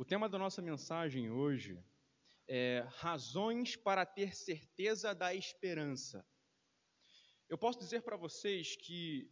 [0.00, 1.78] O tema da nossa mensagem hoje
[2.48, 6.26] é razões para ter certeza da esperança.
[7.50, 9.30] Eu posso dizer para vocês que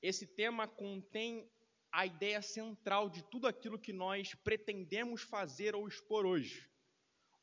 [0.00, 1.46] esse tema contém
[1.92, 6.66] a ideia central de tudo aquilo que nós pretendemos fazer ou expor hoje.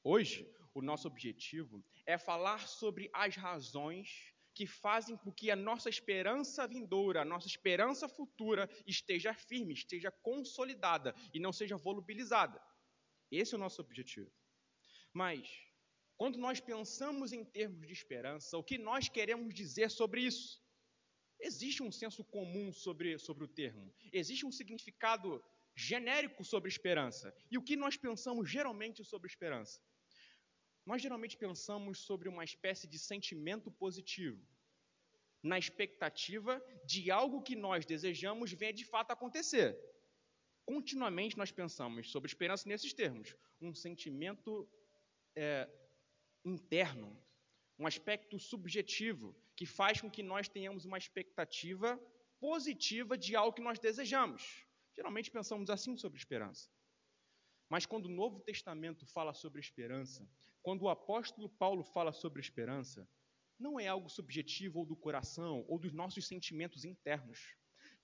[0.04, 5.89] Hoje, o nosso objetivo é falar sobre as razões que fazem com que a nossa
[5.89, 12.59] esperança vindoura, a nossa esperança futura esteja firme, esteja consolidada e não seja volubilizada.
[13.29, 14.31] Esse é o nosso objetivo.
[15.13, 15.45] Mas,
[16.16, 20.63] quando nós pensamos em termos de esperança, o que nós queremos dizer sobre isso?
[21.38, 25.44] Existe um senso comum sobre, sobre o termo, existe um significado
[25.75, 27.35] genérico sobre esperança.
[27.52, 29.81] E o que nós pensamos geralmente sobre esperança?
[30.85, 34.41] Nós geralmente pensamos sobre uma espécie de sentimento positivo,
[35.41, 39.77] na expectativa de algo que nós desejamos venha de fato acontecer.
[40.66, 44.67] Continuamente nós pensamos sobre esperança nesses termos: um sentimento
[45.35, 45.70] é,
[46.44, 47.19] interno,
[47.78, 52.00] um aspecto subjetivo que faz com que nós tenhamos uma expectativa
[52.39, 54.66] positiva de algo que nós desejamos.
[54.95, 56.69] Geralmente pensamos assim sobre esperança.
[57.69, 60.30] Mas quando o Novo Testamento fala sobre esperança,
[60.61, 63.07] quando o apóstolo Paulo fala sobre esperança,
[63.57, 67.55] não é algo subjetivo ou do coração ou dos nossos sentimentos internos.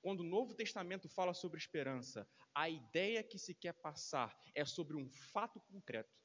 [0.02, 4.98] Quando o Novo Testamento fala sobre esperança, a ideia que se quer passar é sobre
[4.98, 6.20] um fato concreto.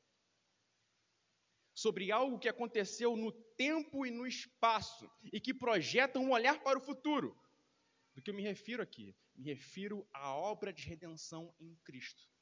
[1.74, 6.78] Sobre algo que aconteceu no tempo e no espaço e que projeta um olhar para
[6.78, 7.38] o futuro.
[8.14, 9.14] Do que eu me refiro aqui?
[9.34, 12.35] Me refiro à obra de redenção em Cristo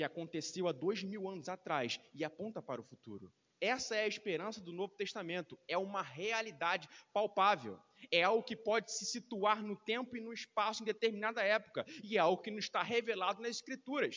[0.00, 3.30] que aconteceu há dois mil anos atrás e aponta para o futuro.
[3.60, 7.78] Essa é a esperança do Novo Testamento, é uma realidade palpável,
[8.10, 12.16] é algo que pode se situar no tempo e no espaço em determinada época, e
[12.16, 14.16] é algo que nos está revelado nas Escrituras.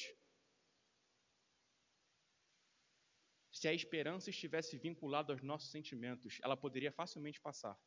[3.52, 7.78] Se a esperança estivesse vinculada aos nossos sentimentos, ela poderia facilmente passar.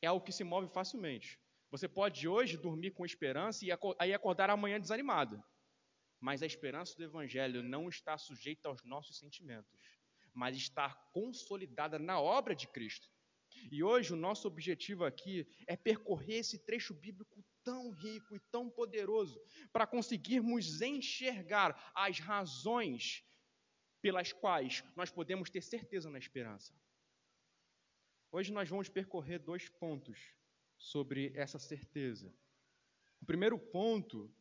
[0.00, 1.38] É algo que se move facilmente.
[1.70, 3.70] Você pode hoje dormir com esperança e
[4.14, 5.44] acordar amanhã desanimado.
[6.20, 9.72] Mas a esperança do Evangelho não está sujeita aos nossos sentimentos,
[10.34, 13.08] mas está consolidada na obra de Cristo.
[13.70, 18.70] E hoje o nosso objetivo aqui é percorrer esse trecho bíblico tão rico e tão
[18.70, 19.40] poderoso
[19.72, 23.24] para conseguirmos enxergar as razões
[24.00, 26.74] pelas quais nós podemos ter certeza na esperança.
[28.32, 30.18] Hoje nós vamos percorrer dois pontos
[30.78, 32.32] sobre essa certeza.
[33.20, 34.32] O primeiro ponto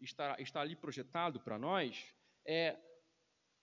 [0.00, 2.14] está, está ali projetado para nós
[2.46, 2.78] é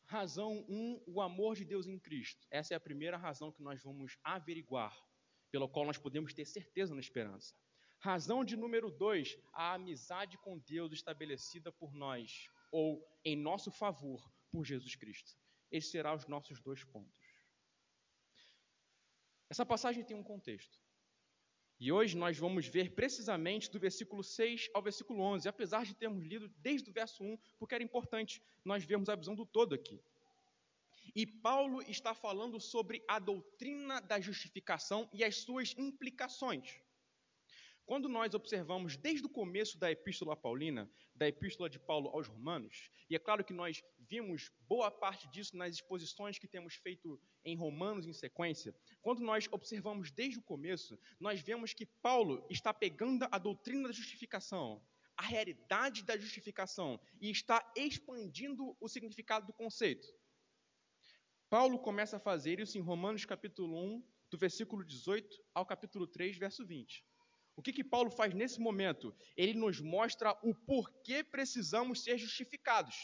[0.05, 2.45] razão um, o amor de Deus em Cristo.
[2.49, 4.93] Essa é a primeira razão que nós vamos averiguar,
[5.49, 7.55] pela qual nós podemos ter certeza na esperança.
[7.99, 14.29] Razão de número dois, a amizade com Deus estabelecida por nós, ou em nosso favor,
[14.51, 15.31] por Jesus Cristo.
[15.71, 17.21] Esses serão os nossos dois pontos.
[19.49, 20.80] Essa passagem tem um contexto.
[21.83, 26.23] E hoje nós vamos ver precisamente do versículo 6 ao versículo 11, apesar de termos
[26.23, 29.99] lido desde o verso 1, porque era importante nós vermos a visão do todo aqui.
[31.15, 36.79] E Paulo está falando sobre a doutrina da justificação e as suas implicações.
[37.85, 42.89] Quando nós observamos desde o começo da epístola paulina, da epístola de Paulo aos Romanos,
[43.09, 47.55] e é claro que nós vimos boa parte disso nas exposições que temos feito em
[47.55, 53.27] Romanos em sequência, quando nós observamos desde o começo, nós vemos que Paulo está pegando
[53.31, 54.81] a doutrina da justificação,
[55.17, 60.07] a realidade da justificação, e está expandindo o significado do conceito.
[61.49, 66.37] Paulo começa a fazer isso em Romanos capítulo 1, do versículo 18 ao capítulo 3,
[66.37, 67.05] verso 20.
[67.55, 69.13] O que, que Paulo faz nesse momento?
[69.35, 72.95] Ele nos mostra o porquê precisamos ser justificados.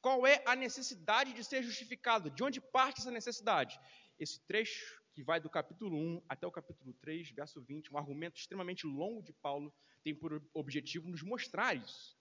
[0.00, 2.30] Qual é a necessidade de ser justificado?
[2.30, 3.78] De onde parte essa necessidade?
[4.18, 8.38] Esse trecho, que vai do capítulo 1 até o capítulo 3, verso 20, um argumento
[8.38, 12.16] extremamente longo de Paulo, tem por objetivo nos mostrar isso.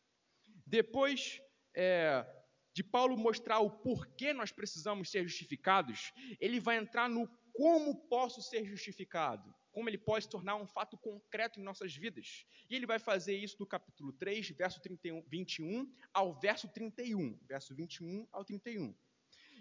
[0.66, 1.42] Depois
[1.76, 2.26] é,
[2.74, 8.42] de Paulo mostrar o porquê nós precisamos ser justificados, ele vai entrar no como posso
[8.42, 12.46] ser justificado como ele pode se tornar um fato concreto em nossas vidas.
[12.70, 17.38] E ele vai fazer isso do capítulo 3, verso 31, 21 ao verso 31.
[17.46, 18.96] Verso 21 ao 31.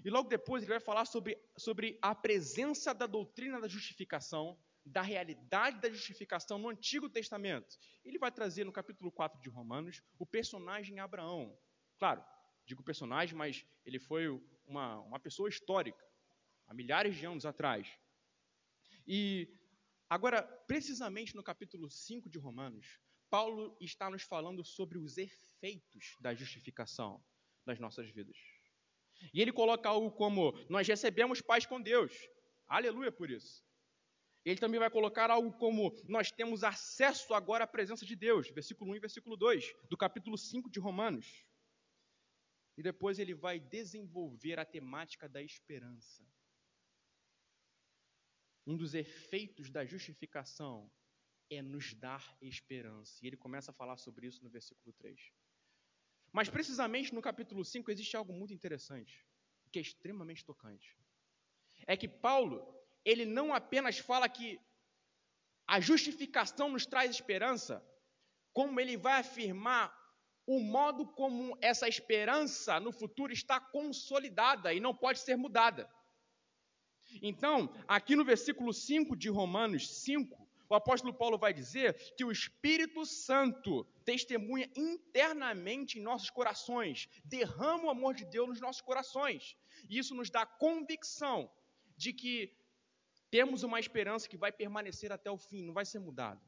[0.04, 4.56] E logo depois ele vai falar sobre, sobre a presença da doutrina da justificação,
[4.86, 7.76] da realidade da justificação no Antigo Testamento.
[8.04, 11.58] Ele vai trazer no capítulo 4 de Romanos o personagem Abraão.
[11.98, 12.24] Claro,
[12.64, 14.28] digo personagem, mas ele foi
[14.64, 16.06] uma, uma pessoa histórica,
[16.68, 17.98] há milhares de anos atrás.
[19.04, 19.48] E
[20.08, 26.34] Agora, precisamente no capítulo 5 de Romanos, Paulo está nos falando sobre os efeitos da
[26.34, 27.24] justificação
[27.66, 28.36] nas nossas vidas.
[29.32, 32.12] E ele coloca algo como: nós recebemos paz com Deus.
[32.66, 33.64] Aleluia por isso.
[34.44, 38.92] Ele também vai colocar algo como: nós temos acesso agora à presença de Deus, versículo
[38.92, 41.44] 1 e versículo 2, do capítulo 5 de Romanos.
[42.76, 46.24] E depois ele vai desenvolver a temática da esperança.
[48.66, 50.90] Um dos efeitos da justificação
[51.50, 53.18] é nos dar esperança.
[53.22, 55.32] E ele começa a falar sobre isso no versículo 3.
[56.32, 59.26] Mas precisamente no capítulo 5 existe algo muito interessante,
[59.70, 60.98] que é extremamente tocante.
[61.86, 62.66] É que Paulo,
[63.04, 64.60] ele não apenas fala que
[65.66, 67.84] a justificação nos traz esperança,
[68.52, 69.94] como ele vai afirmar
[70.46, 75.90] o modo como essa esperança no futuro está consolidada e não pode ser mudada.
[77.22, 82.32] Então, aqui no versículo 5 de Romanos 5, o apóstolo Paulo vai dizer que o
[82.32, 89.56] Espírito Santo testemunha internamente em nossos corações, derrama o amor de Deus nos nossos corações.
[89.88, 91.50] E isso nos dá convicção
[91.96, 92.56] de que
[93.30, 96.40] temos uma esperança que vai permanecer até o fim, não vai ser mudada.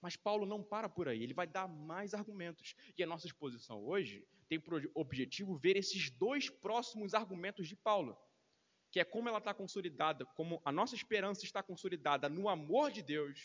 [0.00, 2.74] Mas Paulo não para por aí, ele vai dar mais argumentos.
[2.98, 8.18] E a nossa exposição hoje tem por objetivo ver esses dois próximos argumentos de Paulo
[8.92, 13.02] que é como ela está consolidada, como a nossa esperança está consolidada no amor de
[13.02, 13.40] Deus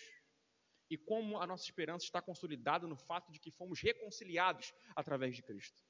[0.90, 5.42] e como a nossa esperança está consolidada no fato de que fomos reconciliados através de
[5.42, 5.82] Cristo.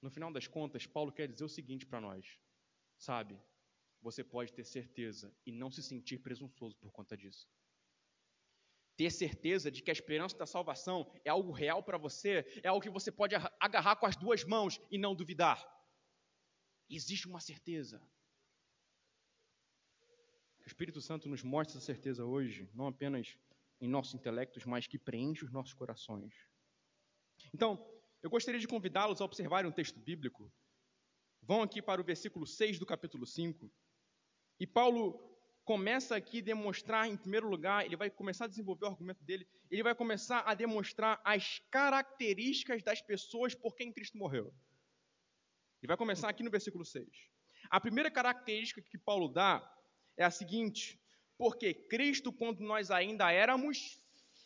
[0.00, 2.38] No final das contas, Paulo quer dizer o seguinte para nós:
[2.96, 3.36] sabe,
[4.00, 7.48] você pode ter certeza e não se sentir presunçoso por conta disso.
[8.96, 12.80] Ter certeza de que a esperança da salvação é algo real para você, é algo
[12.80, 15.73] que você pode agarrar com as duas mãos e não duvidar.
[16.88, 18.00] Existe uma certeza.
[20.60, 23.36] O Espírito Santo nos mostra essa certeza hoje, não apenas
[23.80, 26.34] em nossos intelectos, mas que preenche os nossos corações.
[27.52, 27.86] Então,
[28.22, 30.50] eu gostaria de convidá-los a observarem um texto bíblico.
[31.42, 33.70] Vão aqui para o versículo 6 do capítulo 5.
[34.58, 35.20] E Paulo
[35.64, 39.46] começa aqui a demonstrar, em primeiro lugar, ele vai começar a desenvolver o argumento dele,
[39.70, 44.54] ele vai começar a demonstrar as características das pessoas por quem Cristo morreu.
[45.84, 47.06] Ele vai começar aqui no versículo 6.
[47.68, 49.62] A primeira característica que Paulo dá
[50.16, 50.98] é a seguinte:
[51.36, 54.02] porque Cristo, quando nós ainda éramos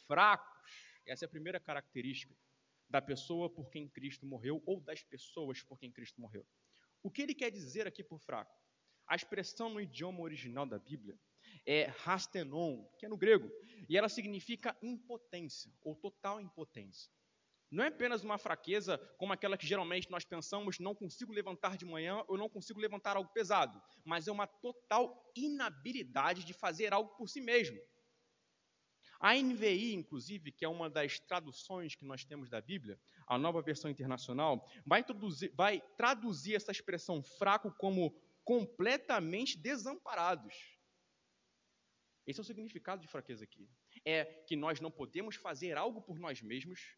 [0.09, 0.69] fracos,
[1.07, 2.35] essa é a primeira característica
[2.91, 6.45] da pessoa por quem Cristo morreu ou das pessoas por quem Cristo morreu.
[7.05, 8.53] O que ele quer dizer aqui por fraco?
[9.07, 11.17] A expressão no idioma original da Bíblia
[11.65, 13.49] é rastenon, que é no grego,
[13.89, 17.13] e ela significa impotência ou total impotência.
[17.71, 21.85] Não é apenas uma fraqueza como aquela que geralmente nós pensamos, não consigo levantar de
[21.85, 27.15] manhã ou não consigo levantar algo pesado, mas é uma total inabilidade de fazer algo
[27.17, 27.79] por si mesmo.
[29.21, 33.61] A NVI, inclusive, que é uma das traduções que nós temos da Bíblia, a nova
[33.61, 35.05] versão internacional, vai,
[35.55, 38.15] vai traduzir essa expressão fraco como
[38.45, 40.79] completamente desamparados.
[42.25, 43.69] Esse é o significado de fraqueza aqui.
[44.05, 46.97] É que nós não podemos fazer algo por nós mesmos,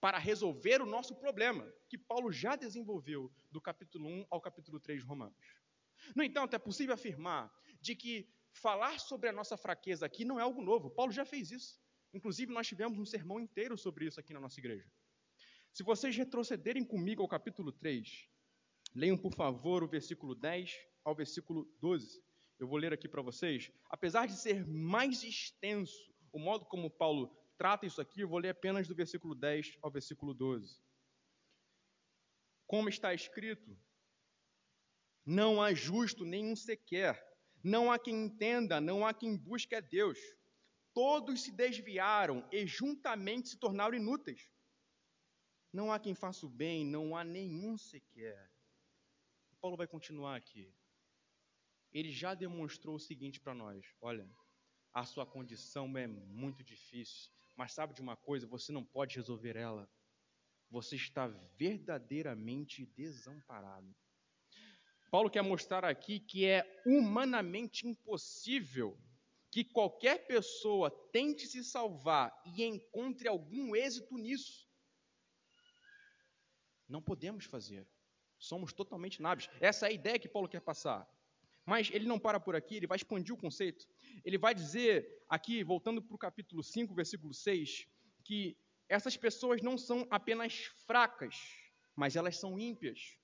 [0.00, 5.00] para resolver o nosso problema, que Paulo já desenvolveu do capítulo 1 ao capítulo 3
[5.00, 5.36] de Romanos.
[6.16, 10.42] No entanto, é possível afirmar de que falar sobre a nossa fraqueza aqui não é
[10.42, 10.90] algo novo.
[10.90, 11.78] Paulo já fez isso.
[12.12, 14.90] Inclusive, nós tivemos um sermão inteiro sobre isso aqui na nossa igreja.
[15.72, 18.26] Se vocês retrocederem comigo ao capítulo 3,
[18.94, 22.22] leiam, por favor, o versículo 10 ao versículo 12.
[22.58, 23.70] Eu vou ler aqui para vocês.
[23.88, 28.48] Apesar de ser mais extenso o modo como Paulo trata isso aqui, eu vou ler
[28.48, 30.82] apenas do versículo 10 ao versículo 12.
[32.66, 33.78] Como está escrito:
[35.26, 37.22] Não há justo nenhum sequer,
[37.62, 40.18] não há quem entenda, não há quem busque a Deus.
[40.94, 44.48] Todos se desviaram e juntamente se tornaram inúteis.
[45.70, 48.50] Não há quem faça o bem, não há nenhum sequer.
[49.60, 50.74] Paulo vai continuar aqui.
[51.92, 54.26] Ele já demonstrou o seguinte para nós: olha,
[54.94, 57.30] a sua condição é muito difícil.
[57.60, 58.46] Mas sabe de uma coisa?
[58.46, 59.86] Você não pode resolver ela.
[60.70, 61.26] Você está
[61.58, 63.94] verdadeiramente desamparado.
[65.10, 68.98] Paulo quer mostrar aqui que é humanamente impossível
[69.50, 74.66] que qualquer pessoa tente se salvar e encontre algum êxito nisso.
[76.88, 77.86] Não podemos fazer.
[78.38, 79.50] Somos totalmente nábeis.
[79.60, 81.06] Essa é a ideia que Paulo quer passar.
[81.64, 83.86] Mas ele não para por aqui, ele vai expandir o conceito.
[84.24, 87.86] Ele vai dizer aqui, voltando para o capítulo 5, versículo 6,
[88.24, 88.56] que
[88.88, 91.36] essas pessoas não são apenas fracas,
[91.94, 93.16] mas elas são ímpias.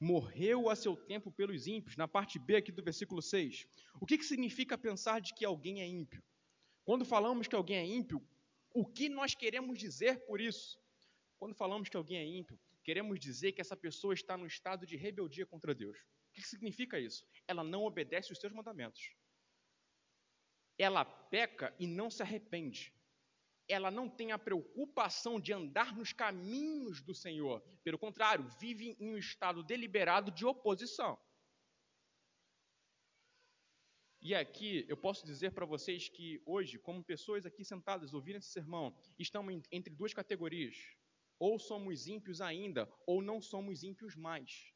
[0.00, 3.66] Morreu a seu tempo pelos ímpios, na parte B aqui do versículo 6.
[4.00, 6.22] O que, que significa pensar de que alguém é ímpio?
[6.84, 8.20] Quando falamos que alguém é ímpio,
[8.74, 10.80] o que nós queremos dizer por isso?
[11.38, 14.96] Quando falamos que alguém é ímpio, queremos dizer que essa pessoa está no estado de
[14.96, 15.98] rebeldia contra Deus.
[15.98, 17.26] O que significa isso?
[17.46, 19.14] Ela não obedece os seus mandamentos.
[20.78, 22.94] Ela peca e não se arrepende.
[23.68, 27.62] Ela não tem a preocupação de andar nos caminhos do Senhor.
[27.84, 31.18] Pelo contrário, vive em um estado deliberado de oposição.
[34.24, 38.50] E aqui eu posso dizer para vocês que hoje, como pessoas aqui sentadas ouvindo esse
[38.50, 40.76] sermão, estamos entre duas categorias.
[41.42, 44.72] Ou somos ímpios ainda, ou não somos ímpios mais.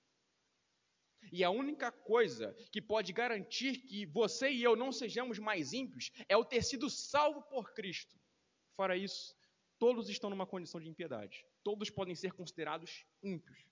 [1.30, 6.10] E a única coisa que pode garantir que você e eu não sejamos mais ímpios
[6.28, 8.20] é o ter sido salvo por Cristo.
[8.74, 9.32] Fora isso,
[9.78, 11.46] todos estão numa condição de impiedade.
[11.62, 13.64] Todos podem ser considerados ímpios.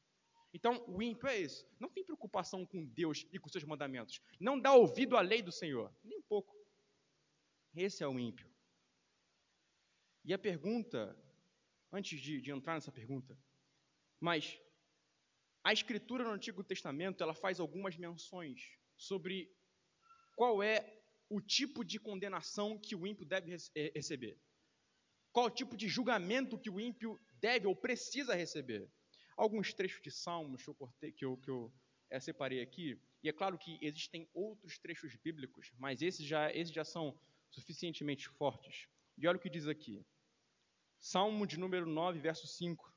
[0.53, 1.67] Então, o ímpio é esse.
[1.81, 4.21] Não tem preocupação com Deus e com seus mandamentos.
[4.39, 5.93] Não dá ouvido à lei do Senhor.
[6.05, 6.57] Nem um pouco.
[7.75, 8.49] Esse é o ímpio.
[10.25, 11.21] E a pergunta,
[11.95, 13.39] antes de, de entrar nessa pergunta,
[14.21, 14.59] mas
[15.63, 19.51] a Escritura no Antigo Testamento ela faz algumas menções sobre
[20.37, 24.39] qual é o tipo de condenação que o ímpio deve eh, receber.
[25.33, 28.89] Qual o tipo de julgamento que o ímpio deve ou precisa receber
[29.37, 31.73] alguns trechos de Salmos que eu, que eu, que eu
[32.11, 33.01] é, separei aqui.
[33.23, 37.19] E é claro que existem outros trechos bíblicos, mas esses já, esses já são
[37.51, 38.89] suficientemente fortes.
[39.17, 40.05] E olha o que diz aqui.
[41.05, 42.91] Salmo de número 9, verso 5.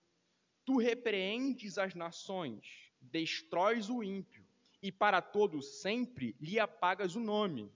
[0.63, 4.45] Tu repreendes as nações, destróis o ímpio,
[4.81, 7.69] e para todo sempre lhe apagas o nome.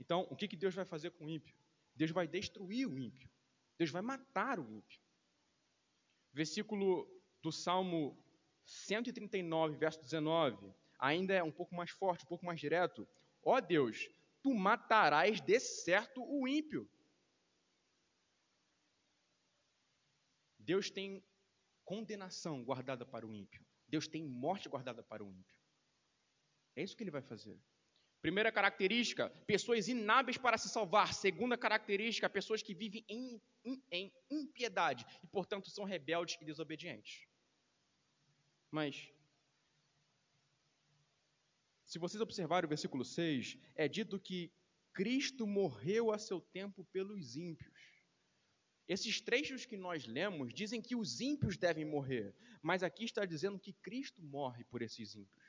[0.00, 1.54] Então, o que, que Deus vai fazer com o ímpio?
[1.94, 3.30] Deus vai destruir o ímpio.
[3.78, 5.00] Deus vai matar o ímpio.
[6.32, 7.08] Versículo
[7.40, 8.18] do Salmo
[8.64, 13.06] 139, verso 19, ainda é um pouco mais forte, um pouco mais direto.
[13.44, 14.10] Ó Deus,
[14.42, 16.90] tu matarás de certo o ímpio.
[20.66, 21.24] Deus tem
[21.84, 23.64] condenação guardada para o ímpio.
[23.88, 25.56] Deus tem morte guardada para o ímpio.
[26.74, 27.56] É isso que ele vai fazer.
[28.20, 31.14] Primeira característica, pessoas inábeis para se salvar.
[31.14, 37.24] Segunda característica, pessoas que vivem em, em, em impiedade e, portanto, são rebeldes e desobedientes.
[38.68, 39.08] Mas,
[41.84, 44.52] se vocês observarem o versículo 6, é dito que
[44.92, 47.75] Cristo morreu a seu tempo pelos ímpios.
[48.88, 53.58] Esses trechos que nós lemos dizem que os ímpios devem morrer, mas aqui está dizendo
[53.58, 55.46] que Cristo morre por esses ímpios.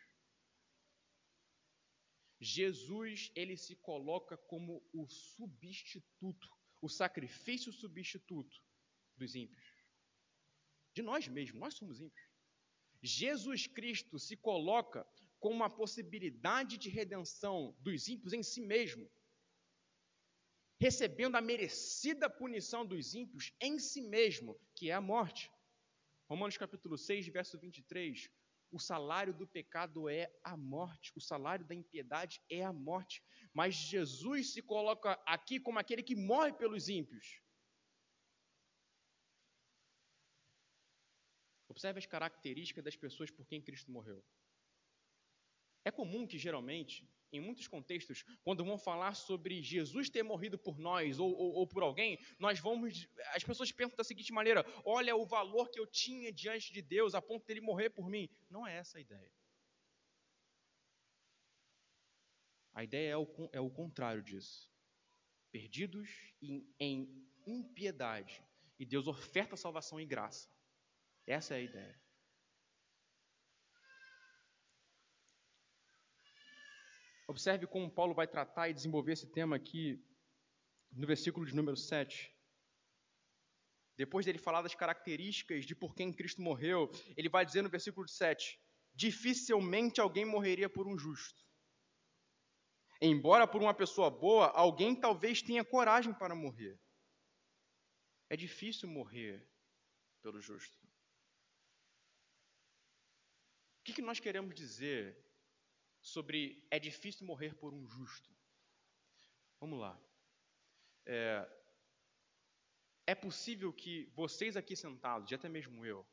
[2.39, 6.49] Jesus, ele se coloca como o substituto,
[6.81, 8.61] o sacrifício substituto
[9.15, 9.65] dos ímpios.
[10.93, 12.27] De nós mesmos, nós somos ímpios.
[13.01, 15.07] Jesus Cristo se coloca
[15.39, 19.09] como uma possibilidade de redenção dos ímpios em si mesmo,
[20.79, 25.51] recebendo a merecida punição dos ímpios em si mesmo, que é a morte.
[26.29, 28.29] Romanos capítulo 6, verso 23,
[28.69, 33.23] o salário do pecado é a morte, o salário da impiedade é a morte.
[33.53, 37.41] Mas Jesus se coloca aqui como aquele que morre pelos ímpios.
[41.69, 44.23] Observe as características das pessoas por quem Cristo morreu.
[45.85, 50.79] É comum que, geralmente, em muitos contextos, quando vão falar sobre Jesus ter morrido por
[50.79, 53.07] nós ou, ou, ou, por alguém, nós vamos.
[53.33, 57.13] As pessoas pensam da seguinte maneira: olha o valor que eu tinha diante de Deus
[57.13, 58.29] a ponto dele morrer por mim.
[58.49, 59.31] Não é essa a ideia.
[62.73, 64.71] A ideia é o, é o contrário disso.
[65.51, 66.09] Perdidos
[66.41, 68.43] em, em impiedade.
[68.77, 70.47] E Deus oferta salvação e graça.
[71.25, 72.06] Essa é a ideia.
[77.27, 80.01] Observe como Paulo vai tratar e desenvolver esse tema aqui
[80.91, 82.33] no versículo de número 7.
[83.97, 88.07] Depois dele falar das características de por quem Cristo morreu, ele vai dizer no versículo
[88.07, 88.57] 7:
[88.93, 91.45] Dificilmente alguém morreria por um justo.
[93.01, 96.79] Embora por uma pessoa boa, alguém talvez tenha coragem para morrer.
[98.29, 99.45] É difícil morrer
[100.21, 100.77] pelo justo.
[103.79, 105.26] O que, que nós queremos dizer
[106.07, 108.33] sobre é difícil morrer por um justo.
[109.59, 109.99] Vamos lá.
[111.05, 111.47] É,
[113.05, 116.07] é possível que vocês aqui sentados, e até mesmo eu,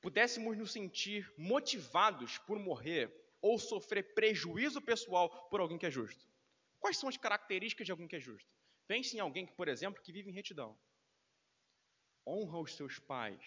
[0.00, 6.24] pudéssemos nos sentir motivados por morrer ou sofrer prejuízo pessoal por alguém que é justo.
[6.78, 8.48] Quais são as características de alguém que é justo?
[8.86, 10.78] Pense em alguém que, por exemplo, que vive em retidão.
[12.24, 13.44] Honra os seus pais.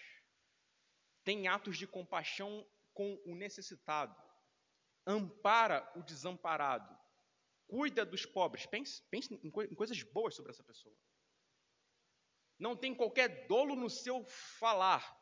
[1.23, 4.30] Tem atos de compaixão com o necessitado
[5.05, 6.97] ampara o desamparado,
[7.67, 8.65] cuida dos pobres.
[8.65, 10.95] Pense, pense em, co em coisas boas sobre essa pessoa.
[12.59, 15.19] Não tem qualquer dolo no seu falar.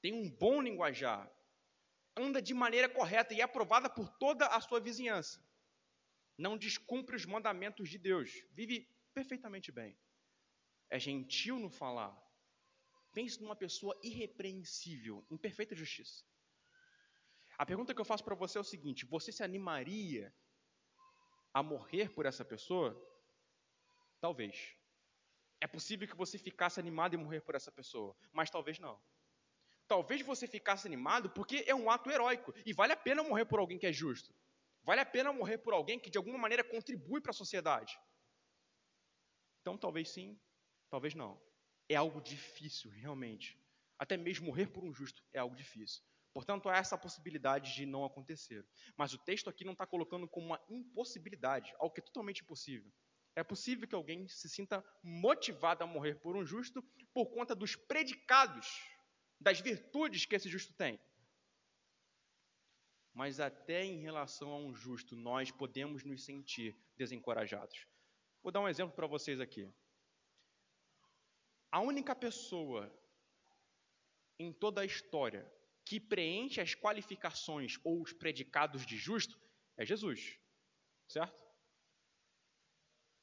[0.00, 1.30] Tem um bom linguajar.
[2.16, 5.42] Anda de maneira correta e é aprovada por toda a sua vizinhança.
[6.36, 8.44] Não descumpre os mandamentos de Deus.
[8.50, 9.96] Vive perfeitamente bem.
[10.90, 12.14] É gentil no falar.
[13.12, 16.24] Pense numa pessoa irrepreensível, em perfeita justiça.
[17.58, 20.34] A pergunta que eu faço para você é o seguinte: você se animaria
[21.52, 22.90] a morrer por essa pessoa?
[24.20, 24.76] Talvez.
[25.60, 29.00] É possível que você ficasse animado em morrer por essa pessoa, mas talvez não.
[29.86, 33.60] Talvez você ficasse animado porque é um ato heróico e vale a pena morrer por
[33.60, 34.34] alguém que é justo.
[34.82, 37.96] Vale a pena morrer por alguém que de alguma maneira contribui para a sociedade.
[39.60, 40.40] Então, talvez sim,
[40.90, 41.40] talvez não.
[41.88, 43.56] É algo difícil, realmente.
[43.98, 46.02] Até mesmo morrer por um justo é algo difícil.
[46.32, 48.66] Portanto, há essa possibilidade de não acontecer.
[48.96, 52.90] Mas o texto aqui não está colocando como uma impossibilidade, algo que é totalmente impossível.
[53.34, 57.76] É possível que alguém se sinta motivado a morrer por um justo por conta dos
[57.76, 58.66] predicados,
[59.40, 60.98] das virtudes que esse justo tem.
[63.14, 67.86] Mas até em relação a um justo, nós podemos nos sentir desencorajados.
[68.42, 69.70] Vou dar um exemplo para vocês aqui.
[71.70, 72.90] A única pessoa
[74.38, 75.50] em toda a história
[75.84, 79.38] que preenche as qualificações ou os predicados de justo
[79.76, 80.38] é Jesus.
[81.08, 81.42] Certo?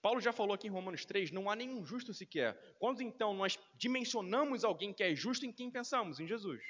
[0.01, 2.58] Paulo já falou aqui em Romanos 3: não há nenhum justo sequer.
[2.80, 6.20] Quando então nós dimensionamos alguém que é justo, em quem pensamos?
[6.20, 6.63] Em Jesus.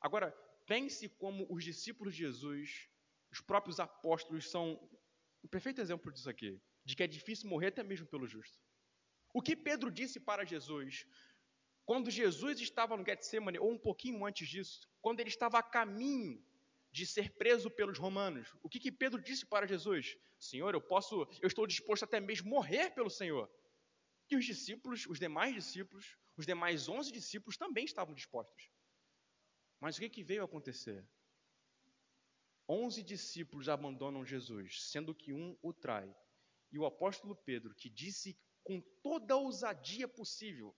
[0.00, 0.30] Agora,
[0.66, 2.88] pense como os discípulos de Jesus,
[3.32, 4.78] os próprios apóstolos, são
[5.42, 8.58] um perfeito exemplo disso aqui, de que é difícil morrer até mesmo pelo justo.
[9.34, 11.06] O que Pedro disse para Jesus
[11.88, 16.38] quando Jesus estava no Getsemane, ou um pouquinho antes disso, quando ele estava a caminho
[16.92, 20.14] de ser preso pelos romanos, o que, que Pedro disse para Jesus?
[20.38, 23.50] Senhor, eu posso, eu estou disposto até mesmo morrer pelo Senhor.
[24.30, 28.70] E os discípulos, os demais discípulos, os demais onze discípulos também estavam dispostos.
[29.80, 31.02] Mas o que, que veio a acontecer?
[32.68, 36.14] Onze discípulos abandonam Jesus, sendo que um o trai.
[36.70, 40.76] E o apóstolo Pedro, que disse com toda a ousadia possível,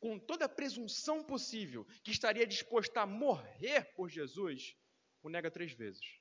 [0.00, 4.76] com toda a presunção possível, que estaria disposto a morrer por Jesus,
[5.22, 6.20] o nega três vezes.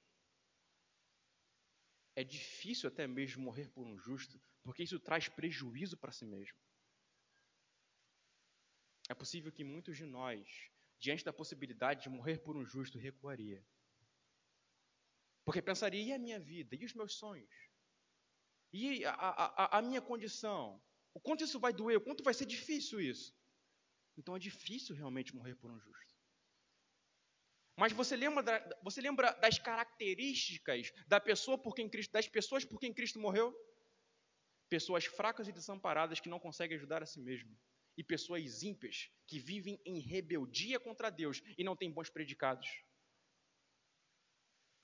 [2.15, 6.57] É difícil até mesmo morrer por um justo, porque isso traz prejuízo para si mesmo.
[9.07, 10.49] É possível que muitos de nós,
[10.99, 13.63] diante da possibilidade de morrer por um justo, recuaria.
[15.45, 16.75] Porque pensaria, e a minha vida?
[16.75, 17.55] E os meus sonhos?
[18.73, 20.83] E a, a, a minha condição?
[21.13, 21.99] O quanto isso vai doer?
[21.99, 23.36] O quanto vai ser difícil isso?
[24.17, 26.17] Então é difícil realmente morrer por um justo.
[27.75, 28.43] Mas você lembra,
[28.81, 33.55] você lembra das características da pessoa por quem Cristo, das pessoas por quem Cristo morreu?
[34.67, 37.55] Pessoas fracas e desamparadas que não conseguem ajudar a si mesmo.
[37.95, 42.67] E pessoas ímpias que vivem em rebeldia contra Deus e não têm bons predicados.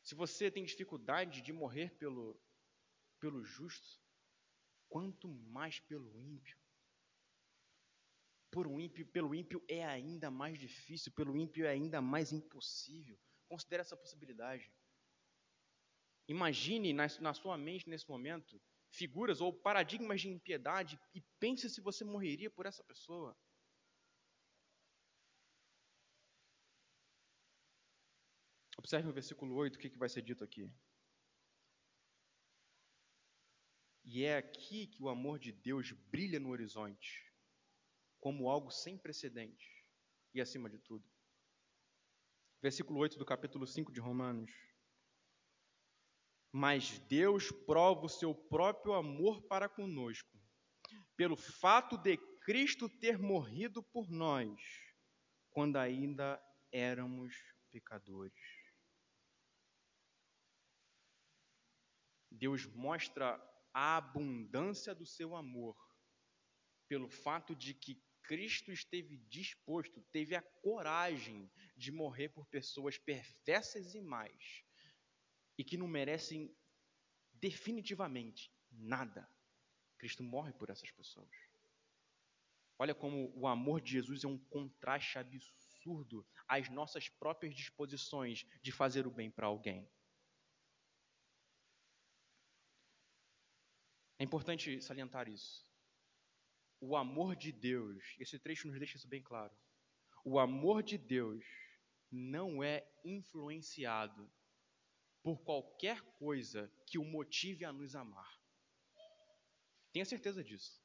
[0.04, 2.40] Se você tem dificuldade de morrer pelo,
[3.20, 4.00] pelo justo,
[4.88, 6.63] quanto mais pelo ímpio
[8.54, 13.20] por um ímpio, pelo ímpio é ainda mais difícil, pelo ímpio é ainda mais impossível.
[13.50, 14.72] Considere essa possibilidade.
[16.28, 18.62] Imagine na, na sua mente nesse momento
[18.92, 23.36] figuras ou paradigmas de impiedade e pense se você morreria por essa pessoa.
[28.78, 30.72] Observe o versículo 8, o que, que vai ser dito aqui.
[34.04, 37.33] E é aqui que o amor de Deus brilha no horizonte
[38.24, 39.86] como algo sem precedente
[40.34, 41.06] e acima de tudo.
[42.62, 44.50] Versículo 8 do capítulo 5 de Romanos.
[46.50, 50.40] Mas Deus prova o seu próprio amor para conosco,
[51.18, 54.58] pelo fato de Cristo ter morrido por nós,
[55.52, 57.36] quando ainda éramos
[57.74, 58.34] pecadores.
[62.32, 63.36] Deus mostra
[63.74, 65.76] a abundância do seu amor
[66.88, 73.94] pelo fato de que Cristo esteve disposto, teve a coragem de morrer por pessoas perversas
[73.94, 74.64] e mais,
[75.58, 76.56] e que não merecem
[77.34, 79.30] definitivamente nada.
[79.98, 81.36] Cristo morre por essas pessoas.
[82.80, 88.72] Olha como o amor de Jesus é um contraste absurdo às nossas próprias disposições de
[88.72, 89.90] fazer o bem para alguém.
[94.18, 95.73] É importante salientar isso
[96.86, 99.54] o amor de Deus, esse trecho nos deixa isso bem claro.
[100.26, 101.46] O amor de Deus
[102.12, 104.30] não é influenciado
[105.24, 108.30] por qualquer coisa que o motive a nos amar.
[109.94, 110.84] Tenha certeza disso.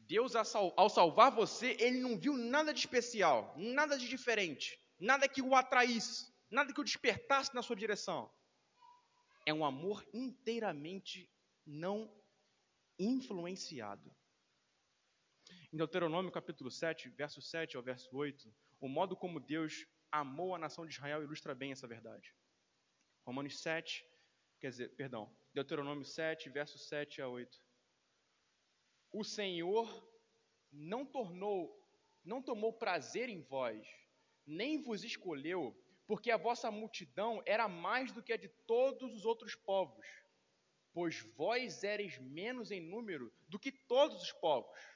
[0.00, 5.40] Deus, ao salvar você, ele não viu nada de especial, nada de diferente, nada que
[5.40, 8.30] o atraísse, nada que o despertasse na sua direção.
[9.46, 11.30] É um amor inteiramente
[11.64, 12.14] não
[12.98, 14.14] influenciado.
[15.72, 20.58] Em Deuteronômio capítulo 7, verso 7 ao verso 8, o modo como Deus amou a
[20.58, 22.34] nação de Israel ilustra bem essa verdade.
[23.24, 24.06] Romanos 7,
[24.60, 27.58] quer dizer, perdão, Deuteronômio 7, verso 7 a 8.
[29.12, 30.06] O Senhor
[30.70, 31.74] não tornou,
[32.22, 33.88] não tomou prazer em vós,
[34.46, 35.74] nem vos escolheu,
[36.06, 40.06] porque a vossa multidão era mais do que a de todos os outros povos,
[40.92, 44.91] pois vós eres menos em número do que todos os povos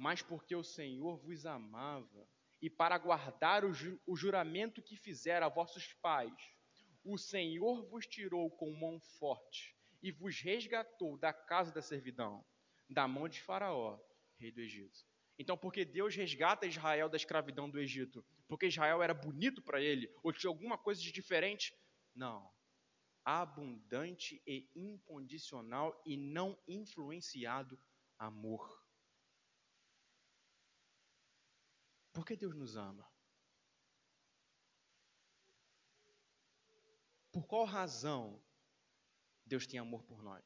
[0.00, 2.26] mas porque o Senhor vos amava,
[2.62, 6.56] e para guardar o, ju o juramento que fizera a vossos pais,
[7.04, 12.42] o Senhor vos tirou com mão forte e vos resgatou da casa da servidão,
[12.88, 14.00] da mão de Faraó,
[14.38, 15.04] rei do Egito.
[15.38, 18.24] Então, porque Deus resgata Israel da escravidão do Egito?
[18.48, 20.10] Porque Israel era bonito para ele?
[20.22, 21.74] Ou tinha alguma coisa de diferente?
[22.14, 22.50] Não.
[23.22, 27.78] Abundante e incondicional e não influenciado
[28.18, 28.80] amor.
[32.20, 33.10] Por que Deus nos ama?
[37.32, 38.44] Por qual razão
[39.46, 40.44] Deus tem amor por nós?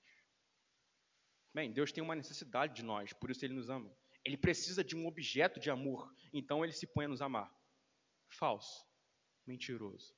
[1.53, 3.93] Bem, Deus tem uma necessidade de nós, por isso Ele nos ama.
[4.25, 7.53] Ele precisa de um objeto de amor, então Ele se põe a nos amar.
[8.29, 8.87] Falso,
[9.45, 10.17] mentiroso.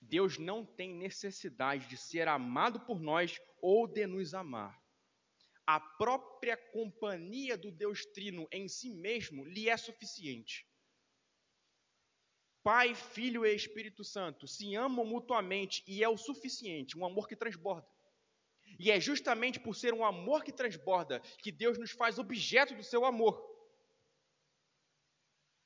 [0.00, 4.83] Deus não tem necessidade de ser amado por nós ou de nos amar
[5.66, 10.66] a própria companhia do Deus Trino em si mesmo lhe é suficiente.
[12.62, 17.36] Pai, Filho e Espírito Santo se amam mutuamente e é o suficiente, um amor que
[17.36, 17.86] transborda.
[18.78, 22.82] E é justamente por ser um amor que transborda que Deus nos faz objeto do
[22.82, 23.38] seu amor.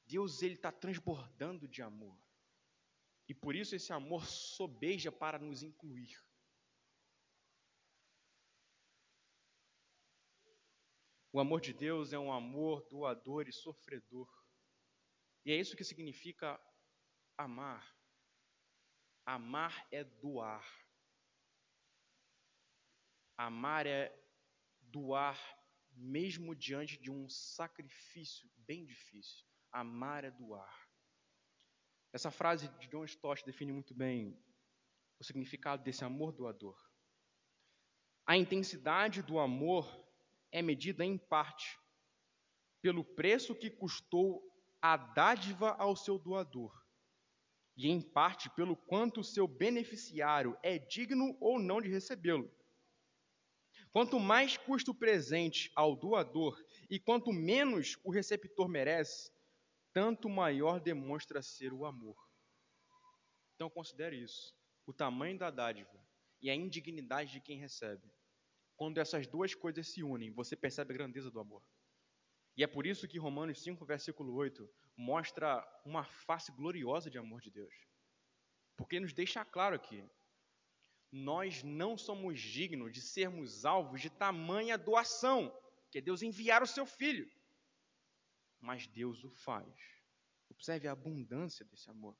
[0.07, 2.19] Deus ele está transbordando de amor.
[3.29, 6.19] E por isso esse amor sobeja para nos incluir.
[11.31, 14.29] O amor de Deus é um amor doador e sofredor.
[15.45, 16.59] E é isso que significa
[17.37, 17.87] amar.
[19.27, 20.67] Amar é doar.
[23.37, 24.12] Amar é
[24.81, 25.38] doar
[25.93, 29.47] mesmo diante de um sacrifício bem difícil.
[29.71, 30.88] Amar é doar.
[32.12, 34.43] Essa frase de John Stott define muito bem
[35.19, 36.79] o significado desse amor doador.
[38.27, 40.08] A intensidade do amor
[40.51, 41.79] é medida em parte
[42.81, 44.43] pelo preço que custou
[44.81, 46.73] a dádiva ao seu doador,
[47.77, 52.53] e em parte pelo quanto seu beneficiário é digno ou não de recebê-lo.
[53.91, 59.33] Quanto mais custa o presente ao doador e quanto menos o receptor merece,
[59.93, 62.17] tanto maior demonstra ser o amor.
[63.55, 64.55] Então considere isso:
[64.87, 66.07] o tamanho da dádiva
[66.41, 68.09] e a indignidade de quem recebe.
[68.79, 71.64] Quando essas duas coisas se unem, você percebe a grandeza do amor.
[72.57, 77.41] E é por isso que Romanos 5, versículo 8, mostra uma face gloriosa de amor
[77.41, 77.75] de Deus.
[78.77, 80.09] Porque nos deixa claro aqui:
[81.11, 85.53] nós não somos dignos de sermos alvos de tamanha doação,
[85.91, 87.29] que é Deus enviar o seu filho.
[88.61, 89.75] Mas Deus o faz.
[90.49, 92.17] Observe a abundância desse amor.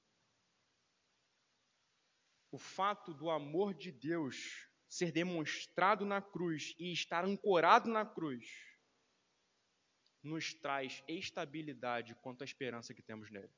[2.51, 8.48] O fato do amor de Deus ser demonstrado na cruz e estar ancorado na cruz,
[10.22, 13.53] nos traz estabilidade quanto à esperança que temos nele.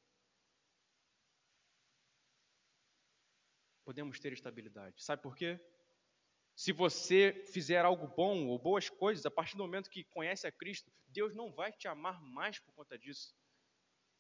[3.84, 5.02] Podemos ter estabilidade.
[5.02, 5.58] Sabe por quê?
[6.54, 10.52] Se você fizer algo bom ou boas coisas, a partir do momento que conhece a
[10.52, 13.34] Cristo, Deus não vai te amar mais por conta disso.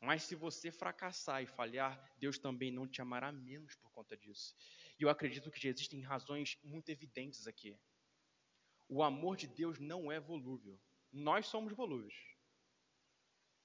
[0.00, 4.56] Mas se você fracassar e falhar, Deus também não te amará menos por conta disso.
[5.00, 7.74] E eu acredito que existem razões muito evidentes aqui.
[8.86, 10.78] O amor de Deus não é volúvel.
[11.10, 12.14] Nós somos volúveis.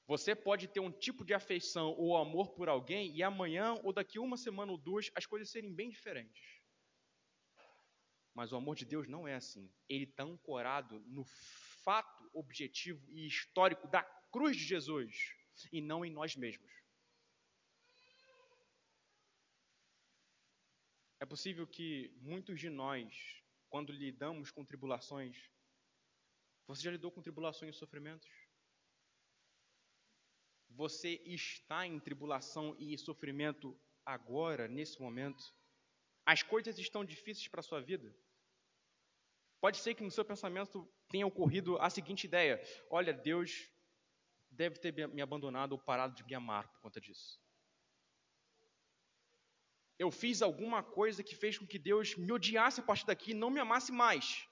[0.07, 4.17] Você pode ter um tipo de afeição ou amor por alguém e amanhã ou daqui
[4.17, 6.61] uma semana ou duas as coisas serem bem diferentes.
[8.33, 9.69] Mas o amor de Deus não é assim.
[9.89, 11.25] Ele está ancorado no
[11.83, 15.35] fato objetivo e histórico da cruz de Jesus
[15.69, 16.84] e não em nós mesmos.
[21.25, 25.49] É possível que muitos de nós, quando lidamos com tribulações,
[26.67, 28.29] você já lidou com tribulações e sofrimentos?
[30.69, 35.43] Você está em tribulação e sofrimento agora, nesse momento?
[36.27, 38.15] As coisas estão difíceis para a sua vida?
[39.59, 43.67] Pode ser que no seu pensamento tenha ocorrido a seguinte ideia: olha, Deus
[44.51, 47.43] deve ter me abandonado ou parado de me amar por conta disso.
[49.97, 53.33] Eu fiz alguma coisa que fez com que Deus me odiasse a partir daqui e
[53.33, 54.45] não me amasse mais.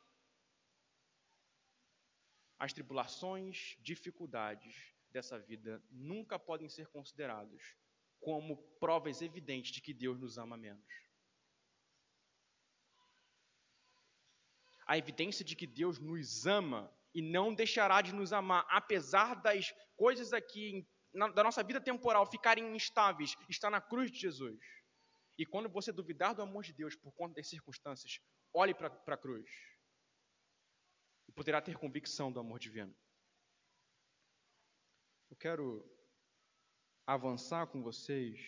[2.58, 4.74] As tribulações, dificuldades
[5.12, 7.76] dessa vida nunca podem ser considerados
[8.22, 10.88] como provas evidentes de que Deus nos ama menos.
[14.88, 19.74] A evidência de que Deus nos ama e não deixará de nos amar, apesar das
[19.96, 24.83] coisas aqui na, da nossa vida temporal ficarem instáveis, está na cruz de Jesus.
[25.38, 28.20] E quando você duvidar do amor de Deus por conta das circunstâncias,
[28.54, 29.50] olhe para a cruz
[31.28, 32.96] e poderá ter convicção do amor divino.
[35.30, 35.84] Eu quero
[37.06, 38.40] avançar com vocês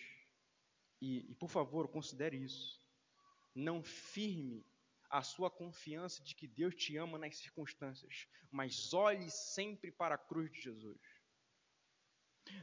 [1.00, 2.80] e, e por favor, considere isso.
[3.54, 4.64] Não firme
[5.10, 10.18] a sua confiança de que Deus te ama nas circunstâncias, mas olhe sempre para a
[10.18, 11.00] cruz de Jesus.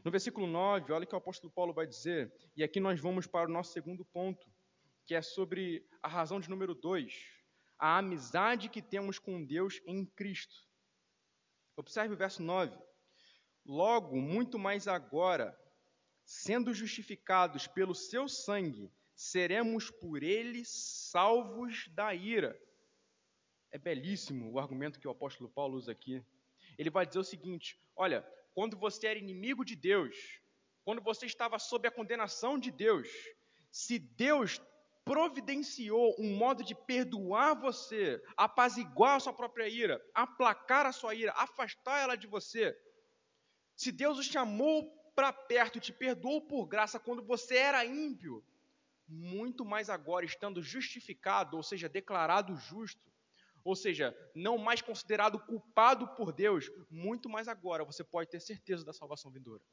[0.04, 3.28] No versículo 9, olha o que o apóstolo Paulo vai dizer, e aqui nós vamos
[3.28, 4.52] para o nosso segundo ponto,
[5.06, 7.14] que é sobre a razão de número 2,
[7.78, 10.56] a amizade que temos com Deus em Cristo.
[11.76, 12.78] Observe o verso 9.
[13.66, 15.58] Logo, muito mais agora,
[16.24, 22.58] sendo justificados pelo seu sangue, seremos por ele salvos da ira.
[23.72, 26.24] É belíssimo o argumento que o apóstolo Paulo usa aqui.
[26.78, 30.16] Ele vai dizer o seguinte: olha, quando você era inimigo de Deus,
[30.84, 33.08] quando você estava sob a condenação de Deus,
[33.72, 34.62] se Deus
[35.06, 41.34] providenciou um modo de perdoar você, apaziguar a sua própria ira, aplacar a sua ira,
[41.36, 42.78] afastar ela de você,
[43.76, 48.44] se Deus o chamou para perto te perdoou por graça quando você era ímpio,
[49.08, 53.12] muito mais agora, estando justificado, ou seja, declarado justo,
[53.64, 58.84] ou seja, não mais considerado culpado por Deus, muito mais agora você pode ter certeza
[58.84, 59.64] da salvação vindoura.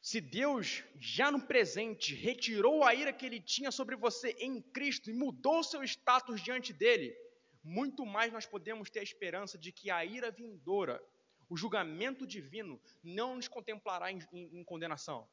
[0.00, 5.08] Se Deus, já no presente, retirou a ira que ele tinha sobre você em Cristo
[5.08, 7.16] e mudou seu status diante dele,
[7.62, 11.00] muito mais nós podemos ter a esperança de que a ira vindoura,
[11.48, 15.28] o julgamento divino, não nos contemplará em, em, em condenação.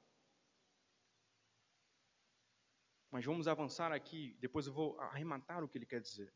[3.11, 6.31] Mas vamos avançar aqui, depois eu vou arrematar o que ele quer dizer.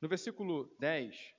[0.00, 1.34] No versículo 10,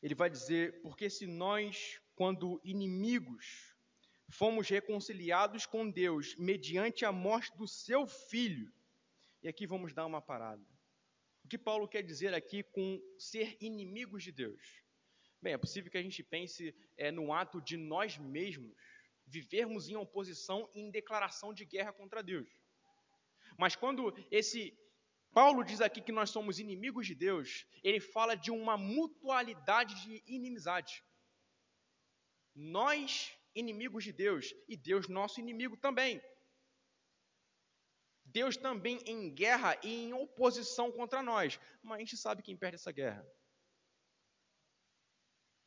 [0.00, 3.74] ele vai dizer: Porque se nós, quando inimigos,
[4.30, 8.72] fomos reconciliados com Deus mediante a morte do seu filho.
[9.42, 10.64] E aqui vamos dar uma parada.
[11.44, 14.82] O que Paulo quer dizer aqui com ser inimigos de Deus?
[15.40, 18.72] Bem, é possível que a gente pense é, no ato de nós mesmos
[19.32, 22.48] vivermos em oposição e em declaração de guerra contra Deus.
[23.58, 24.78] Mas quando esse
[25.32, 30.22] Paulo diz aqui que nós somos inimigos de Deus, ele fala de uma mutualidade de
[30.26, 31.02] inimizade.
[32.54, 36.22] Nós, inimigos de Deus, e Deus, nosso inimigo também.
[38.26, 42.76] Deus também em guerra e em oposição contra nós, mas a gente sabe quem perde
[42.76, 43.26] essa guerra.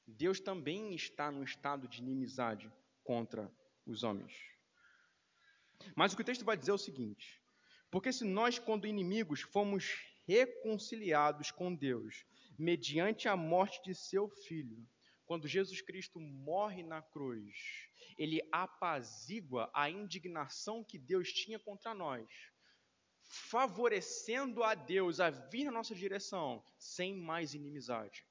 [0.08, 2.72] Deus também está no estado de inimizade
[3.06, 3.50] contra
[3.86, 4.34] os homens.
[5.96, 7.42] Mas o que o texto vai dizer é o seguinte:
[7.90, 9.94] porque se nós, quando inimigos, fomos
[10.28, 12.26] reconciliados com Deus,
[12.58, 14.86] mediante a morte de seu filho,
[15.26, 17.56] quando Jesus Cristo morre na cruz,
[18.18, 22.28] ele apazigua a indignação que Deus tinha contra nós,
[23.50, 28.26] favorecendo a Deus a vir na nossa direção sem mais inimizade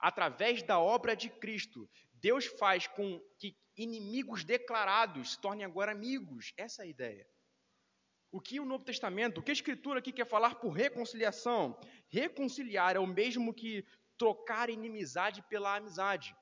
[0.00, 1.88] através da obra de Cristo,
[2.20, 6.52] Deus faz com que inimigos declarados se tornem agora amigos.
[6.56, 7.28] Essa é a ideia.
[8.32, 11.78] O que o Novo Testamento, o que a Escritura aqui quer falar por reconciliação?
[12.08, 13.84] Reconciliar é o mesmo que
[14.16, 16.36] trocar inimizade pela amizade.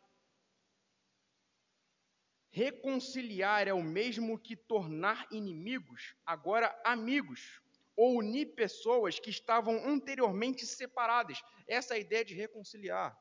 [2.50, 7.60] Reconciliar é o mesmo que tornar inimigos agora amigos,
[7.96, 11.42] ou unir pessoas que estavam anteriormente separadas.
[11.66, 13.16] Essa é a ideia de reconciliar.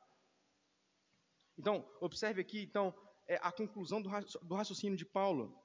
[1.58, 2.94] Então, observe aqui então
[3.28, 5.64] é, a conclusão do raciocínio de Paulo.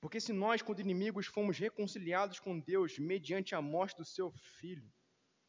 [0.00, 4.92] Porque se nós, quando inimigos, fomos reconciliados com Deus mediante a morte do seu filho,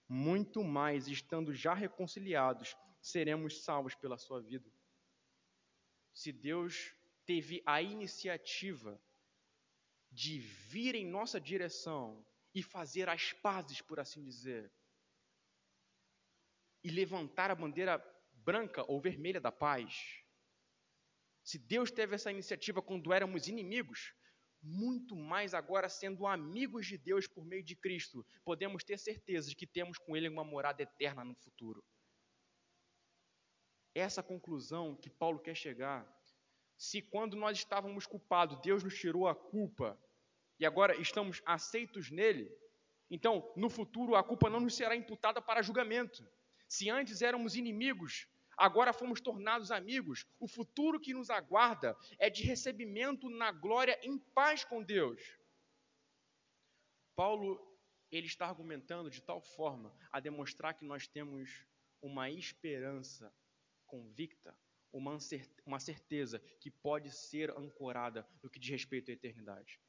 [0.08, 4.72] muito mais, estando já reconciliados, seremos salvos pela sua vida.
[6.14, 9.02] Se Deus teve a iniciativa
[10.12, 14.72] de vir em nossa direção e fazer as pazes, por assim dizer,
[16.82, 18.00] e levantar a bandeira
[18.46, 20.24] branca ou vermelha da paz.
[21.44, 24.14] Se Deus teve essa iniciativa quando éramos inimigos,
[24.62, 29.56] muito mais agora sendo amigos de Deus por meio de Cristo, podemos ter certeza de
[29.56, 31.84] que temos com Ele uma morada eterna no futuro.
[33.94, 36.06] Essa conclusão que Paulo quer chegar,
[36.78, 40.00] se quando nós estávamos culpados, Deus nos tirou a culpa
[40.60, 42.52] e agora estamos aceitos nele,
[43.10, 46.28] então no futuro a culpa não nos será imputada para julgamento.
[46.68, 50.26] Se antes éramos inimigos, agora fomos tornados amigos.
[50.40, 55.22] O futuro que nos aguarda é de recebimento na glória em paz com Deus.
[57.16, 57.76] Paulo
[58.12, 61.66] ele está argumentando de tal forma a demonstrar que nós temos
[62.02, 63.34] uma esperança
[63.86, 64.56] convicta,
[64.92, 69.80] uma certeza que pode ser ancorada no que diz respeito à eternidade.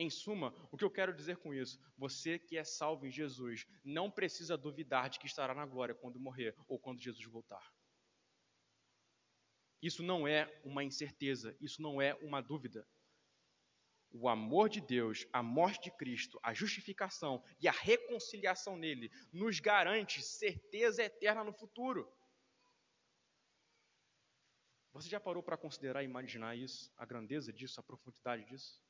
[0.00, 1.78] Em suma, o que eu quero dizer com isso?
[1.98, 6.18] Você que é salvo em Jesus não precisa duvidar de que estará na glória quando
[6.18, 7.70] morrer ou quando Jesus voltar.
[9.82, 12.88] Isso não é uma incerteza, isso não é uma dúvida.
[14.10, 19.60] O amor de Deus, a morte de Cristo, a justificação e a reconciliação nele nos
[19.60, 22.10] garante certeza eterna no futuro.
[24.94, 28.80] Você já parou para considerar e imaginar isso, a grandeza disso, a profundidade disso?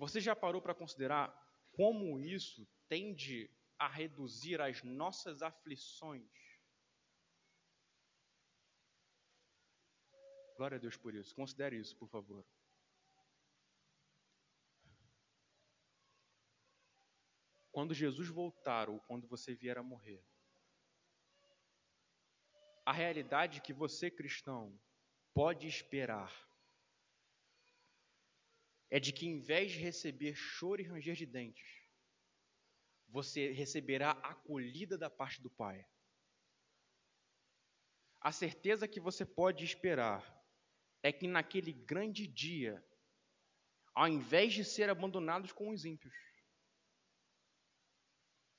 [0.00, 1.28] Você já parou para considerar
[1.72, 6.32] como isso tende a reduzir as nossas aflições?
[10.56, 11.34] Glória a Deus por isso.
[11.34, 12.42] Considere isso, por favor.
[17.70, 20.24] Quando Jesus voltar ou quando você vier a morrer,
[22.86, 24.80] a realidade que você, cristão,
[25.34, 26.49] pode esperar
[28.90, 31.80] é de que, em vez de receber choro e ranger de dentes,
[33.08, 35.86] você receberá acolhida da parte do Pai.
[38.20, 40.22] A certeza que você pode esperar
[41.02, 42.84] é que naquele grande dia,
[43.94, 46.14] ao invés de ser abandonados com os ímpios,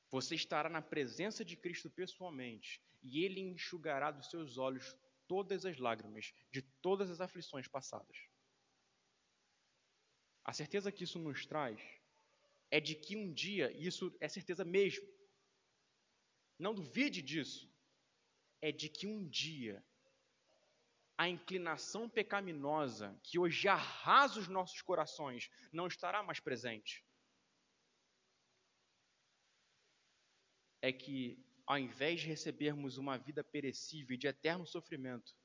[0.09, 5.77] você estará na presença de Cristo pessoalmente e Ele enxugará dos seus olhos todas as
[5.77, 8.30] lágrimas de todas as aflições passadas.
[10.43, 11.79] A certeza que isso nos traz
[12.69, 15.07] é de que um dia, e isso é certeza mesmo,
[16.57, 17.71] não duvide disso,
[18.61, 19.83] é de que um dia
[21.17, 27.05] a inclinação pecaminosa que hoje arrasa os nossos corações não estará mais presente.
[30.81, 35.35] É que, ao invés de recebermos uma vida perecível e de eterno sofrimento,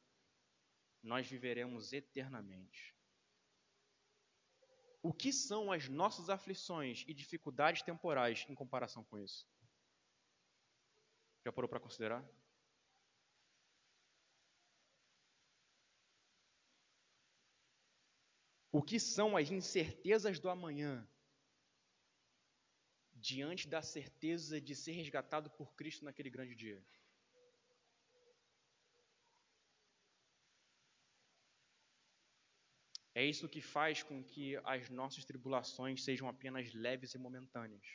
[1.03, 2.96] nós viveremos eternamente
[5.07, 9.47] o que são as nossas aflições e dificuldades temporais em comparação com isso?
[11.45, 12.29] Já parou para considerar?
[18.73, 21.09] O que são as incertezas do amanhã
[23.15, 26.85] diante da certeza de ser resgatado por Cristo naquele grande dia?
[33.17, 37.87] É isso que faz com que as nossas tribulações sejam apenas leves e momentâneas.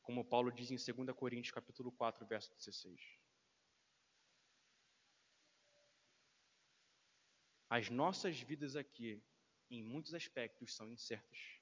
[0.00, 3.18] Como Paulo diz em 2 Coríntios capítulo 4, verso 16.
[7.68, 9.20] As nossas vidas aqui,
[9.68, 11.60] em muitos aspectos, são incertas.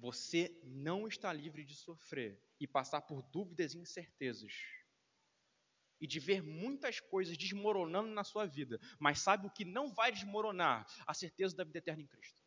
[0.00, 4.52] Você não está livre de sofrer e passar por dúvidas e incertezas
[6.00, 10.12] e de ver muitas coisas desmoronando na sua vida, mas sabe o que não vai
[10.12, 10.86] desmoronar?
[11.06, 12.38] A certeza da vida eterna em Cristo.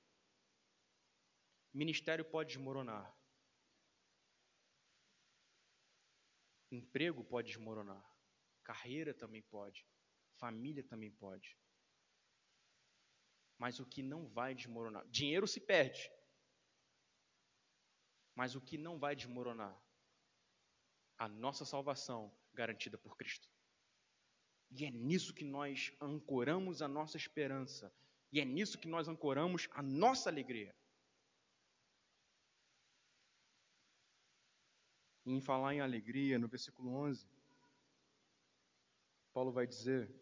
[1.73, 3.15] Ministério pode desmoronar.
[6.71, 8.03] Emprego pode desmoronar.
[8.63, 9.87] Carreira também pode.
[10.37, 11.57] Família também pode.
[13.57, 15.05] Mas o que não vai desmoronar?
[15.09, 16.09] Dinheiro se perde.
[18.35, 19.77] Mas o que não vai desmoronar?
[21.17, 23.49] A nossa salvação garantida por Cristo.
[24.71, 27.91] E é nisso que nós ancoramos a nossa esperança.
[28.31, 30.75] E é nisso que nós ancoramos a nossa alegria.
[35.25, 37.25] E em falar em alegria, no versículo 11,
[39.33, 40.13] Paulo vai dizer: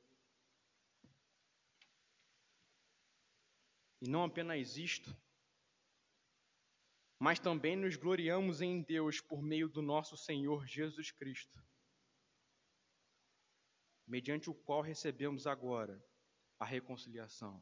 [4.00, 5.10] E não apenas isto,
[7.20, 11.67] mas também nos gloriamos em Deus por meio do nosso Senhor Jesus Cristo
[14.08, 16.02] mediante o qual recebemos agora
[16.58, 17.62] a reconciliação.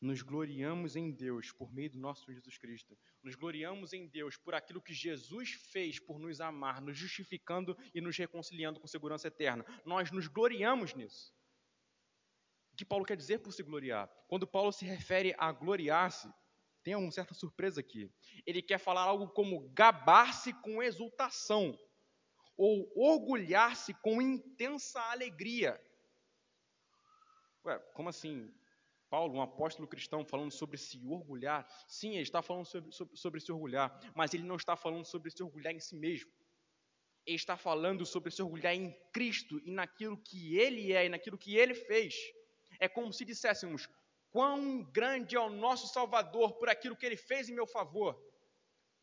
[0.00, 2.96] Nos gloriamos em Deus por meio do nosso Jesus Cristo.
[3.22, 8.00] Nos gloriamos em Deus por aquilo que Jesus fez por nos amar, nos justificando e
[8.00, 9.64] nos reconciliando com segurança eterna.
[9.84, 11.34] Nós nos gloriamos nisso.
[12.76, 14.08] que Paulo quer dizer por se gloriar?
[14.28, 16.32] Quando Paulo se refere a gloriar-se,
[16.84, 18.08] tem uma certa surpresa aqui.
[18.46, 21.76] Ele quer falar algo como gabar-se com exultação,
[22.58, 25.80] ou orgulhar-se com intensa alegria.
[27.64, 28.52] Ué, como assim?
[29.08, 31.66] Paulo, um apóstolo cristão, falando sobre se orgulhar.
[31.86, 35.30] Sim, ele está falando sobre, sobre, sobre, se orgulhar, mas ele não está falando sobre
[35.30, 36.30] se orgulhar em si mesmo.
[37.24, 41.38] Ele está falando sobre se orgulhar em Cristo e naquilo que ele é e naquilo
[41.38, 42.16] que ele fez.
[42.80, 43.88] É como se disséssemos:
[44.30, 48.20] quão grande é o nosso Salvador por aquilo que ele fez em meu favor.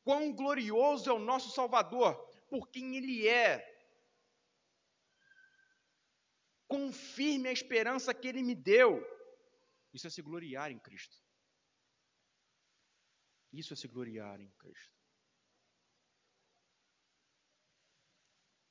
[0.04, 3.74] Quão glorioso é o nosso Salvador por quem ele é.
[6.68, 9.04] Confirme a esperança que ele me deu.
[9.94, 11.16] Isso é se gloriar em Cristo.
[13.54, 14.96] Isso é se gloriar em Cristo.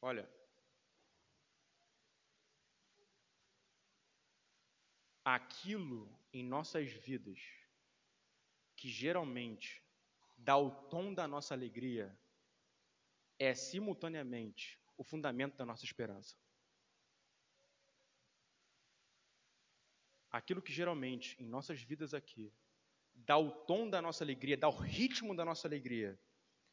[0.03, 0.31] Olha,
[5.25, 7.41] aquilo em nossas vidas
[8.77, 9.83] que geralmente
[10.37, 12.15] dá o tom da nossa alegria
[13.39, 16.37] é simultaneamente o fundamento da nossa esperança.
[20.35, 22.53] aquilo que geralmente em nossas vidas aqui
[23.15, 26.19] dá o tom da nossa alegria, dá o ritmo da nossa alegria,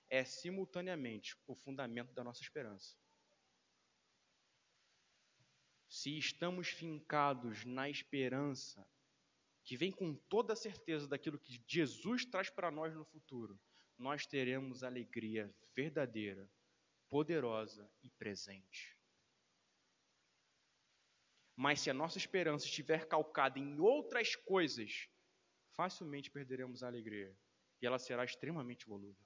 [0.10, 2.98] é simultaneamente o fundamento da nossa esperança.
[5.88, 8.84] Se estamos fincados na esperança,
[9.64, 13.60] que vem com toda a certeza daquilo que Jesus traz para nós no futuro,
[14.02, 16.52] nós teremos alegria verdadeira,
[17.08, 18.98] poderosa e presente.
[21.56, 25.08] Mas se a nossa esperança estiver calcada em outras coisas,
[25.76, 27.38] facilmente perderemos a alegria
[27.80, 29.24] e ela será extremamente volúvel.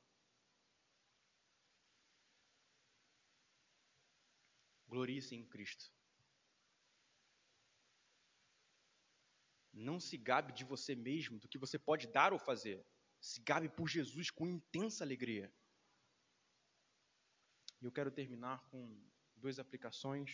[4.88, 5.90] Glorie-se em Cristo.
[9.72, 12.86] Não se gabe de você mesmo, do que você pode dar ou fazer.
[13.26, 15.52] Se gabe por Jesus com intensa alegria.
[17.82, 18.82] E eu quero terminar com
[19.36, 20.30] duas aplicações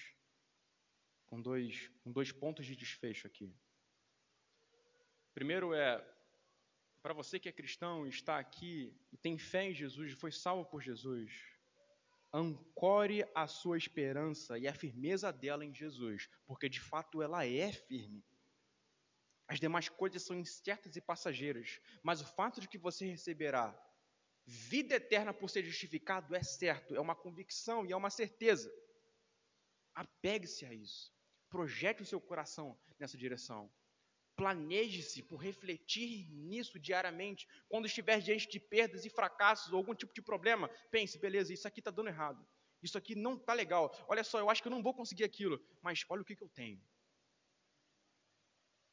[1.25, 3.55] com dois, com dois pontos de desfecho aqui.
[5.33, 6.05] Primeiro é,
[7.01, 10.81] para você que é cristão está aqui e tem fé em Jesus foi salvo por
[10.81, 11.31] Jesus,
[12.33, 17.71] ancore a sua esperança e a firmeza dela em Jesus, porque de fato ela é
[17.71, 18.21] firme.
[19.51, 23.77] As demais coisas são incertas e passageiras, mas o fato de que você receberá
[24.45, 28.73] vida eterna por ser justificado é certo, é uma convicção e é uma certeza.
[29.93, 31.13] Apegue-se a isso.
[31.49, 33.69] Projete o seu coração nessa direção.
[34.37, 37.45] Planeje-se por refletir nisso diariamente.
[37.67, 41.67] Quando estiver diante de perdas e fracassos ou algum tipo de problema, pense: beleza, isso
[41.67, 42.47] aqui está dando errado.
[42.81, 43.93] Isso aqui não está legal.
[44.07, 45.61] Olha só, eu acho que eu não vou conseguir aquilo.
[45.81, 46.81] Mas olha o que, que eu tenho.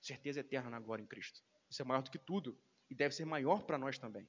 [0.08, 1.42] Certeza eterna agora em Cristo.
[1.70, 2.58] Isso é maior do que tudo.
[2.90, 4.28] E deve ser maior para nós também.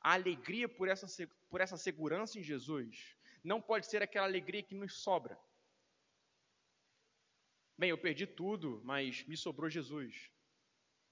[0.00, 1.06] A alegria por essa,
[1.50, 5.38] por essa segurança em Jesus não pode ser aquela alegria que nos sobra
[7.82, 10.30] Bem, eu perdi tudo, mas me sobrou Jesus.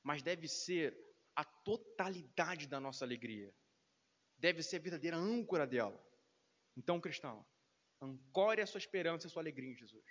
[0.04, 0.96] Mas deve ser
[1.34, 3.52] a totalidade da nossa alegria.
[4.38, 6.00] Deve ser a verdadeira âncora dela.
[6.76, 7.44] Então, cristão,
[8.00, 10.04] ancore a sua esperança e a sua alegria em Jesus.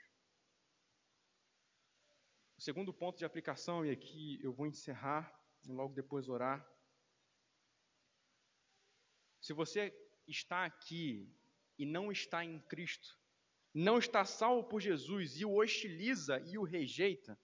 [2.60, 5.34] O segundo ponto de aplicação, e aqui eu vou encerrar
[5.64, 6.70] e logo depois orar.
[9.40, 9.98] Se você
[10.28, 11.34] está aqui
[11.78, 13.18] e não está em Cristo,
[13.74, 17.40] não está salvo por Jesus e o hostiliza e o rejeita,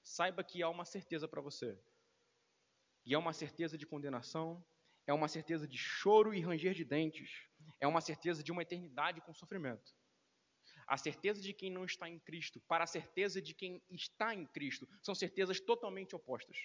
[0.00, 1.76] saiba que há uma certeza para você.
[3.04, 4.64] E é uma certeza de condenação,
[5.08, 7.48] é uma certeza de choro e ranger de dentes,
[7.80, 9.92] é uma certeza de uma eternidade com sofrimento.
[10.86, 14.46] A certeza de quem não está em Cristo para a certeza de quem está em
[14.46, 16.56] Cristo são certezas totalmente opostas.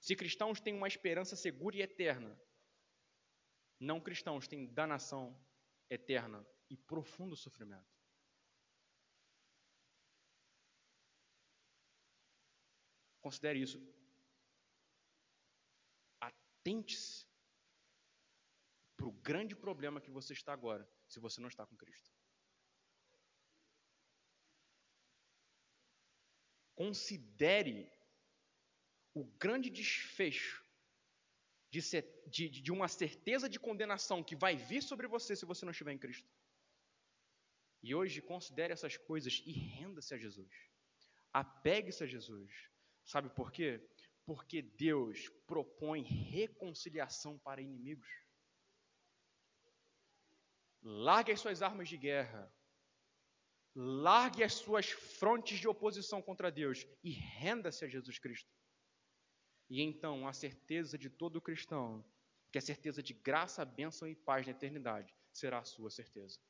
[0.00, 2.40] Se cristãos têm uma esperança segura e eterna,
[3.78, 5.38] não cristãos têm danação
[5.88, 7.90] eterna e profundo sofrimento.
[13.20, 13.78] Considere isso.
[16.20, 17.26] Atente-se
[18.96, 22.10] para o grande problema que você está agora, se você não está com Cristo.
[26.80, 27.92] Considere
[29.12, 30.64] o grande desfecho
[31.70, 35.66] de, ser, de, de uma certeza de condenação que vai vir sobre você se você
[35.66, 36.26] não estiver em Cristo.
[37.82, 40.50] E hoje considere essas coisas e renda-se a Jesus.
[41.30, 42.50] Apegue-se a Jesus.
[43.04, 43.86] Sabe por quê?
[44.24, 48.08] Porque Deus propõe reconciliação para inimigos.
[50.80, 52.50] Largue as suas armas de guerra.
[53.74, 58.50] Largue as suas frontes de oposição contra Deus e renda-se a Jesus Cristo.
[59.68, 62.04] E então a certeza de todo cristão,
[62.50, 66.40] que é a certeza de graça, bênção e paz na eternidade, será a sua certeza.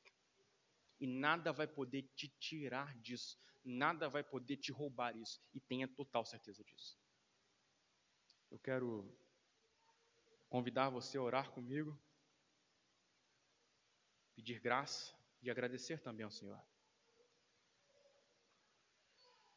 [0.99, 5.87] E nada vai poder te tirar disso, nada vai poder te roubar isso, e tenha
[5.87, 6.99] total certeza disso.
[8.49, 9.15] Eu quero
[10.49, 11.99] convidar você a orar comigo,
[14.35, 16.61] pedir graça e agradecer também ao Senhor.